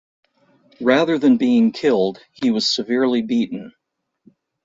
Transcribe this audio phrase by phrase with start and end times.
[0.79, 3.71] Rather than being killed, he was severely beaten.